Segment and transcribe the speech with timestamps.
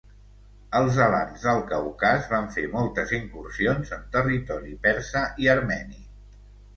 [0.77, 6.01] Els alans del Caucas van fer moltes incursions en territori persa i armeni.